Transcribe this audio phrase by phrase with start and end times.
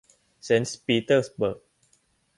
[0.43, 1.59] เซนต์ปีเตอร์สเบิร์ก